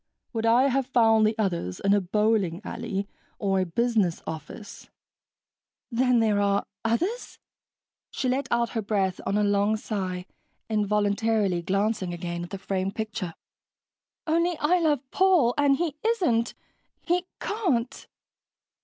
[0.33, 3.07] Would I have found the others in a bowling alley
[3.37, 4.89] or a business office?"
[5.91, 6.65] "Then there are...
[6.83, 7.37] others?"
[8.09, 10.25] She let out her breath on a long sigh
[10.67, 13.35] involuntarily glancing again at the framed picture.
[14.25, 16.55] "Only I love Paul, and he isn't...
[17.03, 18.07] he can't...."